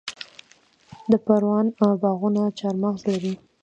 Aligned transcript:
د 1.11 1.13
پروان 1.25 1.65
باغونه 2.01 2.43
چهارمغز 2.57 3.01
لري. 3.11 3.33